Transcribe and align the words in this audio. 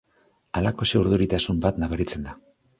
Halakoxe 0.59 1.03
urduritasun 1.03 1.63
bat 1.69 1.81
nabaritzen 1.85 2.29
da. 2.31 2.39